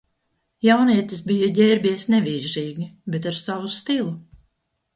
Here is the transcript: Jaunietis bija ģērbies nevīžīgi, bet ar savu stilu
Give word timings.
Jaunietis 0.67 1.19
bija 1.31 1.49
ģērbies 1.59 2.07
nevīžīgi, 2.15 2.89
bet 3.17 3.31
ar 3.33 3.41
savu 3.43 3.73
stilu 3.79 4.13